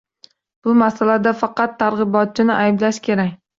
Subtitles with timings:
[0.67, 3.41] Bu masalada faqat targ‘ibotchini ayblash kerak.